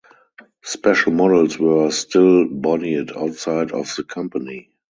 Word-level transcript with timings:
Special 0.63 1.11
models 1.11 1.59
were 1.59 1.91
still 1.91 2.45
bodied 2.49 3.11
outside 3.15 3.71
of 3.71 3.93
the 3.95 4.03
company. 4.03 4.71